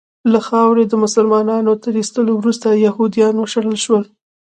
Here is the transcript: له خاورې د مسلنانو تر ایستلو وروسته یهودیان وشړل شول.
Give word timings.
له 0.31 0.39
خاورې 0.47 0.83
د 0.87 0.93
مسلنانو 1.03 1.71
تر 1.83 1.93
ایستلو 1.99 2.31
وروسته 2.37 2.67
یهودیان 2.85 3.35
وشړل 3.37 3.77
شول. 3.85 4.03